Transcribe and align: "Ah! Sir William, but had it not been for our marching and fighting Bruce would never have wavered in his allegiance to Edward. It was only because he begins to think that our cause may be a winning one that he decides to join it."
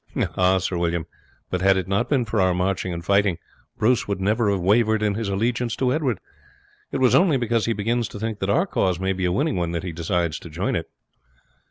"Ah! 0.35 0.57
Sir 0.57 0.79
William, 0.79 1.05
but 1.51 1.61
had 1.61 1.77
it 1.77 1.87
not 1.87 2.09
been 2.09 2.25
for 2.25 2.41
our 2.41 2.55
marching 2.55 2.91
and 2.91 3.05
fighting 3.05 3.37
Bruce 3.77 4.07
would 4.07 4.19
never 4.19 4.49
have 4.49 4.59
wavered 4.59 5.03
in 5.03 5.13
his 5.13 5.29
allegiance 5.29 5.75
to 5.75 5.93
Edward. 5.93 6.19
It 6.91 6.97
was 6.97 7.13
only 7.13 7.37
because 7.37 7.65
he 7.67 7.73
begins 7.73 8.07
to 8.07 8.19
think 8.19 8.39
that 8.39 8.49
our 8.49 8.65
cause 8.65 8.99
may 8.99 9.13
be 9.13 9.25
a 9.25 9.31
winning 9.31 9.57
one 9.57 9.73
that 9.73 9.83
he 9.83 9.91
decides 9.91 10.39
to 10.39 10.49
join 10.49 10.75
it." 10.75 10.89